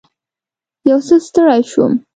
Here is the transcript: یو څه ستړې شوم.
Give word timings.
یو 0.89 0.99
څه 1.07 1.15
ستړې 1.27 1.61
شوم. 1.71 1.93